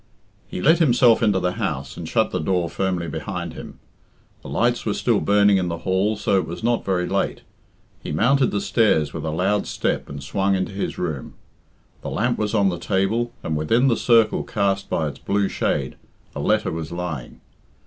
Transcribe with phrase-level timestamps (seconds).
[0.47, 3.77] He let himself into the house and shut the door firmly behind him.
[4.41, 7.41] The lights were still burning in the hall, so it was not very late.
[8.01, 11.35] He mounted the stairs with a loud step and swung into his room.
[12.01, 15.97] The lamp was on the table, and within the circle cast by its blue shade
[16.35, 17.39] a letter was lying.